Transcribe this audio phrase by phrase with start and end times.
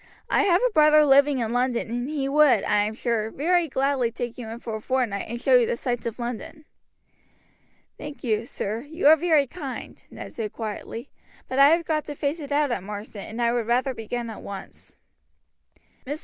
[0.31, 4.11] I have a brother living in London and he would, I am sure, very gladly
[4.11, 6.65] take you in for a fortnight and show you the sights of London."
[7.99, 11.11] "Thank you, sir, you are very kind," Ned said quietly;
[11.47, 14.31] "but I have got to face it out at Marsden, and I would rather begin
[14.31, 14.95] at once."
[16.07, 16.19] Mr.